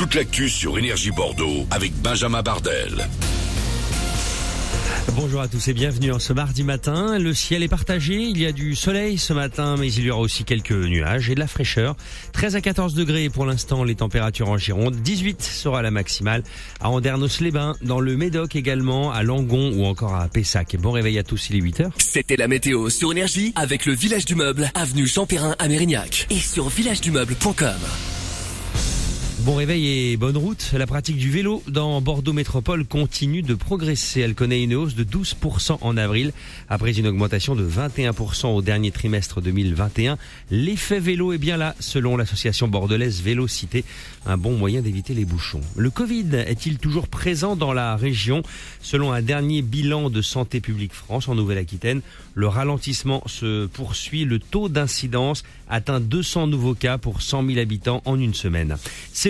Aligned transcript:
toute 0.00 0.14
l'actu 0.14 0.48
sur 0.48 0.78
Énergie 0.78 1.10
Bordeaux 1.10 1.66
avec 1.70 1.92
Benjamin 2.00 2.40
Bardel. 2.40 3.06
Bonjour 5.12 5.42
à 5.42 5.46
tous 5.46 5.68
et 5.68 5.74
bienvenue 5.74 6.10
en 6.10 6.18
ce 6.18 6.32
mardi 6.32 6.64
matin. 6.64 7.18
Le 7.18 7.34
ciel 7.34 7.62
est 7.62 7.68
partagé, 7.68 8.14
il 8.14 8.40
y 8.40 8.46
a 8.46 8.52
du 8.52 8.74
soleil 8.74 9.18
ce 9.18 9.34
matin, 9.34 9.76
mais 9.78 9.92
il 9.92 10.04
y 10.04 10.10
aura 10.10 10.22
aussi 10.22 10.44
quelques 10.44 10.72
nuages 10.72 11.28
et 11.28 11.34
de 11.34 11.38
la 11.38 11.46
fraîcheur. 11.46 11.96
13 12.32 12.56
à 12.56 12.62
14 12.62 12.94
degrés 12.94 13.28
pour 13.28 13.44
l'instant 13.44 13.84
les 13.84 13.94
températures 13.94 14.48
en 14.48 14.56
Gironde. 14.56 14.96
18 14.96 15.42
sera 15.42 15.82
la 15.82 15.90
maximale 15.90 16.44
à 16.80 16.88
Andernos-les-Bains, 16.88 17.76
dans 17.82 18.00
le 18.00 18.16
Médoc 18.16 18.56
également, 18.56 19.12
à 19.12 19.22
Langon 19.22 19.70
ou 19.74 19.84
encore 19.84 20.14
à 20.14 20.28
Pessac. 20.28 20.76
Bon 20.78 20.92
réveil 20.92 21.18
à 21.18 21.24
tous, 21.24 21.50
il 21.50 21.56
est 21.56 21.60
8 21.60 21.80
heures. 21.80 21.92
C'était 21.98 22.36
la 22.36 22.48
météo 22.48 22.88
sur 22.88 23.12
Énergie 23.12 23.52
avec 23.54 23.84
le 23.84 23.92
Village 23.92 24.24
du 24.24 24.34
Meuble, 24.34 24.70
avenue 24.74 25.06
Jean 25.06 25.26
Perrin 25.26 25.56
à 25.58 25.68
Mérignac 25.68 26.26
et 26.30 26.38
sur 26.38 26.70
villagedumeuble.com. 26.70 27.76
Bon 29.44 29.54
réveil 29.54 30.12
et 30.12 30.16
bonne 30.18 30.36
route. 30.36 30.72
La 30.76 30.86
pratique 30.86 31.16
du 31.16 31.30
vélo 31.30 31.62
dans 31.66 32.02
Bordeaux 32.02 32.34
Métropole 32.34 32.84
continue 32.84 33.40
de 33.40 33.54
progresser. 33.54 34.20
Elle 34.20 34.34
connaît 34.34 34.62
une 34.62 34.74
hausse 34.74 34.94
de 34.94 35.02
12% 35.02 35.78
en 35.80 35.96
avril 35.96 36.32
après 36.68 36.98
une 36.98 37.06
augmentation 37.06 37.54
de 37.54 37.66
21% 37.66 38.48
au 38.48 38.60
dernier 38.60 38.90
trimestre 38.90 39.40
2021. 39.40 40.18
L'effet 40.50 41.00
vélo 41.00 41.32
est 41.32 41.38
bien 41.38 41.56
là 41.56 41.74
selon 41.80 42.18
l'association 42.18 42.68
bordelaise 42.68 43.22
Vélocité, 43.22 43.86
un 44.26 44.36
bon 44.36 44.58
moyen 44.58 44.82
d'éviter 44.82 45.14
les 45.14 45.24
bouchons. 45.24 45.62
Le 45.74 45.88
Covid 45.88 46.26
est-il 46.46 46.76
toujours 46.76 47.08
présent 47.08 47.56
dans 47.56 47.72
la 47.72 47.96
région? 47.96 48.42
Selon 48.82 49.10
un 49.10 49.22
dernier 49.22 49.62
bilan 49.62 50.10
de 50.10 50.20
Santé 50.20 50.60
publique 50.60 50.92
France 50.92 51.28
en 51.28 51.34
Nouvelle-Aquitaine, 51.34 52.02
le 52.34 52.46
ralentissement 52.46 53.22
se 53.26 53.66
poursuit. 53.66 54.26
Le 54.26 54.38
taux 54.38 54.68
d'incidence 54.68 55.44
atteint 55.70 56.00
200 56.00 56.48
nouveaux 56.48 56.74
cas 56.74 56.98
pour 56.98 57.22
100 57.22 57.46
000 57.46 57.58
habitants 57.58 58.02
en 58.04 58.20
une 58.20 58.34
semaine. 58.34 58.76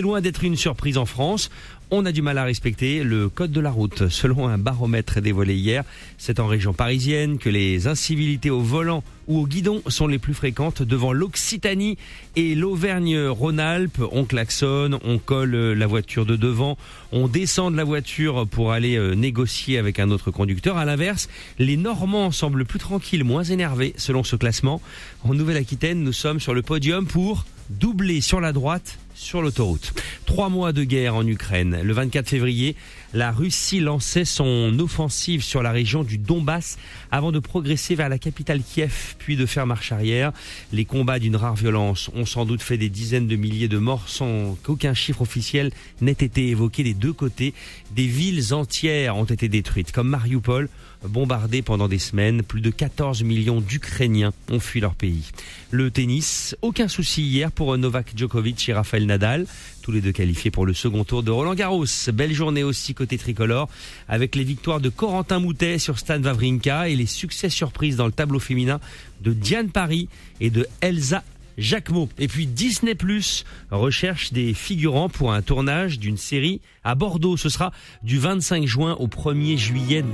Loin 0.00 0.20
d'être 0.20 0.44
une 0.44 0.56
surprise 0.56 0.98
en 0.98 1.06
France. 1.06 1.50
On 1.92 2.06
a 2.06 2.12
du 2.12 2.22
mal 2.22 2.38
à 2.38 2.44
respecter 2.44 3.02
le 3.02 3.28
code 3.28 3.50
de 3.50 3.58
la 3.58 3.72
route. 3.72 4.08
Selon 4.10 4.46
un 4.46 4.58
baromètre 4.58 5.20
dévoilé 5.20 5.56
hier, 5.56 5.82
c'est 6.18 6.38
en 6.38 6.46
région 6.46 6.72
parisienne 6.72 7.36
que 7.36 7.48
les 7.48 7.88
incivilités 7.88 8.48
au 8.48 8.60
volant 8.60 9.02
ou 9.26 9.40
au 9.40 9.46
guidon 9.48 9.82
sont 9.88 10.06
les 10.06 10.20
plus 10.20 10.34
fréquentes 10.34 10.84
devant 10.84 11.12
l'Occitanie 11.12 11.98
et 12.36 12.54
l'Auvergne-Rhône-Alpes. 12.54 14.02
On 14.12 14.24
klaxonne, 14.24 15.00
on 15.02 15.18
colle 15.18 15.56
la 15.56 15.86
voiture 15.88 16.26
de 16.26 16.36
devant, 16.36 16.78
on 17.10 17.26
descend 17.26 17.72
de 17.72 17.76
la 17.76 17.84
voiture 17.84 18.46
pour 18.46 18.70
aller 18.70 18.96
euh, 18.96 19.14
négocier 19.14 19.76
avec 19.76 19.98
un 19.98 20.12
autre 20.12 20.30
conducteur. 20.30 20.76
À 20.76 20.84
l'inverse, 20.84 21.28
les 21.58 21.76
Normands 21.76 22.30
semblent 22.30 22.66
plus 22.66 22.78
tranquilles, 22.78 23.24
moins 23.24 23.42
énervés 23.42 23.94
selon 23.96 24.22
ce 24.22 24.36
classement. 24.36 24.80
En 25.24 25.34
Nouvelle-Aquitaine, 25.34 26.04
nous 26.04 26.12
sommes 26.12 26.38
sur 26.38 26.54
le 26.54 26.62
podium 26.62 27.04
pour 27.04 27.46
doubler 27.68 28.20
sur 28.20 28.40
la 28.40 28.52
droite 28.52 28.98
sur 29.20 29.42
l'autoroute. 29.42 29.92
Trois 30.24 30.48
mois 30.48 30.72
de 30.72 30.82
guerre 30.82 31.14
en 31.14 31.26
Ukraine. 31.26 31.79
Le 31.82 31.92
24 31.92 32.28
février, 32.28 32.76
la 33.14 33.32
Russie 33.32 33.80
lançait 33.80 34.24
son 34.24 34.78
offensive 34.78 35.42
sur 35.42 35.62
la 35.62 35.72
région 35.72 36.04
du 36.04 36.18
Donbass 36.18 36.78
avant 37.10 37.32
de 37.32 37.38
progresser 37.38 37.94
vers 37.94 38.08
la 38.08 38.18
capitale 38.18 38.62
Kiev, 38.62 39.14
puis 39.18 39.36
de 39.36 39.46
faire 39.46 39.66
marche 39.66 39.92
arrière. 39.92 40.32
Les 40.72 40.84
combats 40.84 41.18
d'une 41.18 41.36
rare 41.36 41.56
violence 41.56 42.10
ont 42.14 42.26
sans 42.26 42.44
doute 42.44 42.62
fait 42.62 42.78
des 42.78 42.88
dizaines 42.88 43.26
de 43.26 43.36
milliers 43.36 43.68
de 43.68 43.78
morts 43.78 44.08
sans 44.08 44.56
qu'aucun 44.62 44.94
chiffre 44.94 45.22
officiel 45.22 45.70
n'ait 46.00 46.12
été 46.12 46.48
évoqué 46.48 46.82
des 46.82 46.94
deux 46.94 47.12
côtés. 47.12 47.54
Des 47.92 48.06
villes 48.06 48.54
entières 48.54 49.16
ont 49.16 49.24
été 49.24 49.48
détruites, 49.48 49.92
comme 49.92 50.08
Mariupol, 50.08 50.68
bombardée 51.08 51.62
pendant 51.62 51.88
des 51.88 51.98
semaines. 51.98 52.42
Plus 52.42 52.60
de 52.60 52.70
14 52.70 53.22
millions 53.22 53.60
d'Ukrainiens 53.60 54.32
ont 54.50 54.60
fui 54.60 54.80
leur 54.80 54.94
pays. 54.94 55.30
Le 55.70 55.90
tennis, 55.90 56.56
aucun 56.62 56.88
souci 56.88 57.22
hier 57.22 57.50
pour 57.52 57.76
Novak 57.76 58.12
Djokovic 58.16 58.68
et 58.68 58.72
Rafael 58.72 59.06
Nadal, 59.06 59.46
tous 59.80 59.92
les 59.92 60.00
deux 60.00 60.12
qualifiés 60.12 60.50
pour 60.50 60.66
le 60.66 60.74
second 60.74 61.04
tour 61.04 61.22
de 61.22 61.30
Roland 61.30 61.54
Garros. 61.54 61.84
Belle 62.12 62.32
journée 62.32 62.62
aussi 62.62 62.94
côté 62.94 63.18
tricolore, 63.18 63.68
avec 64.08 64.36
les 64.36 64.44
victoires 64.44 64.80
de 64.80 64.88
Corentin 64.88 65.40
Moutet 65.40 65.78
sur 65.78 65.98
Stan 65.98 66.22
Wawrinka 66.22 66.88
et 66.88 66.96
les 66.96 67.06
succès 67.06 67.48
surprises 67.48 67.96
dans 67.96 68.06
le 68.06 68.12
tableau 68.12 68.38
féminin 68.38 68.80
de 69.20 69.32
Diane 69.32 69.70
Paris 69.70 70.08
et 70.40 70.50
de 70.50 70.66
Elsa 70.80 71.22
Jacquemot. 71.58 72.08
Et 72.18 72.28
puis 72.28 72.46
Disney 72.46 72.94
Plus 72.94 73.44
recherche 73.70 74.32
des 74.32 74.54
figurants 74.54 75.08
pour 75.08 75.32
un 75.32 75.42
tournage 75.42 75.98
d'une 75.98 76.16
série 76.16 76.60
à 76.84 76.94
Bordeaux. 76.94 77.36
Ce 77.36 77.48
sera 77.48 77.72
du 78.02 78.18
25 78.18 78.66
juin 78.66 78.96
au 78.98 79.06
1er 79.06 79.56
juillet 79.56 80.04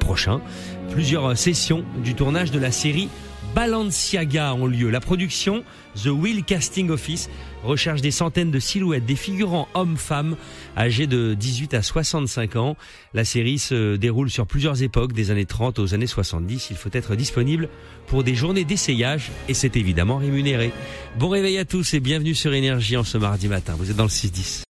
prochain. 0.00 0.40
Plusieurs 0.90 1.36
sessions 1.36 1.84
du 2.02 2.14
tournage 2.14 2.50
de 2.50 2.58
la 2.58 2.72
série 2.72 3.08
Balenciaga 3.54 4.54
ont 4.54 4.66
lieu. 4.66 4.90
La 4.90 5.00
production, 5.00 5.64
The 6.02 6.08
Wheel 6.08 6.44
Casting 6.44 6.90
Office, 6.90 7.30
recherche 7.62 8.00
des 8.00 8.10
centaines 8.10 8.50
de 8.50 8.58
silhouettes, 8.58 9.06
des 9.06 9.16
figurants 9.16 9.68
hommes-femmes 9.74 10.36
âgés 10.76 11.06
de 11.06 11.34
18 11.34 11.74
à 11.74 11.82
65 11.82 12.56
ans. 12.56 12.76
La 13.14 13.24
série 13.24 13.58
se 13.58 13.96
déroule 13.96 14.30
sur 14.30 14.46
plusieurs 14.46 14.82
époques, 14.82 15.12
des 15.12 15.30
années 15.30 15.46
30 15.46 15.78
aux 15.78 15.94
années 15.94 16.06
70. 16.06 16.68
Il 16.70 16.76
faut 16.76 16.90
être 16.92 17.16
disponible 17.16 17.68
pour 18.06 18.24
des 18.24 18.34
journées 18.34 18.64
d'essayage 18.64 19.30
et 19.48 19.54
c'est 19.54 19.76
évidemment 19.76 20.18
rémunéré. 20.18 20.72
Bon 21.18 21.28
réveil 21.28 21.58
à 21.58 21.64
tous 21.64 21.94
et 21.94 22.00
bienvenue 22.00 22.34
sur 22.34 22.52
Énergie 22.54 22.96
en 22.96 23.04
ce 23.04 23.18
mardi 23.18 23.48
matin. 23.48 23.74
Vous 23.78 23.90
êtes 23.90 23.96
dans 23.96 24.04
le 24.04 24.08
6-10. 24.08 24.64